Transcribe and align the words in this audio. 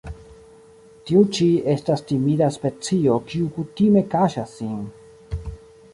Tiu 1.09 1.19
ĉi 1.37 1.49
estas 1.73 2.03
timida 2.13 2.49
specio 2.57 3.21
kiu 3.29 3.53
kutime 3.59 4.07
kaŝas 4.15 4.57
sin. 4.63 4.85